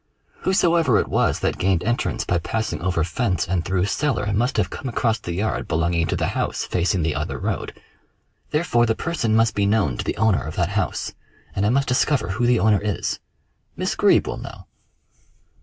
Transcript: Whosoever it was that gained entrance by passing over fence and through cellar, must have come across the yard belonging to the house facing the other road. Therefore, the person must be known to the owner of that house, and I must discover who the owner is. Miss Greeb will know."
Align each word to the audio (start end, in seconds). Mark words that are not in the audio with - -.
Whosoever 0.45 0.97
it 0.97 1.07
was 1.09 1.41
that 1.41 1.59
gained 1.59 1.83
entrance 1.83 2.25
by 2.25 2.39
passing 2.39 2.81
over 2.81 3.03
fence 3.03 3.47
and 3.47 3.63
through 3.63 3.85
cellar, 3.85 4.33
must 4.33 4.57
have 4.57 4.71
come 4.71 4.89
across 4.89 5.19
the 5.19 5.33
yard 5.35 5.67
belonging 5.67 6.07
to 6.07 6.15
the 6.15 6.29
house 6.33 6.63
facing 6.63 7.03
the 7.03 7.13
other 7.13 7.37
road. 7.37 7.71
Therefore, 8.49 8.87
the 8.87 8.95
person 8.95 9.35
must 9.35 9.53
be 9.53 9.67
known 9.67 9.99
to 9.99 10.03
the 10.03 10.17
owner 10.17 10.41
of 10.43 10.55
that 10.55 10.69
house, 10.69 11.13
and 11.55 11.67
I 11.67 11.69
must 11.69 11.87
discover 11.87 12.29
who 12.29 12.47
the 12.47 12.59
owner 12.59 12.81
is. 12.83 13.19
Miss 13.75 13.93
Greeb 13.93 14.25
will 14.25 14.37
know." 14.37 14.65